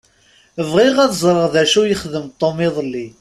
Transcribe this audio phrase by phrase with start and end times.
[0.71, 3.05] Bɣiɣ ad ẓṛeɣ d acu i yexdem Tom iḍelli.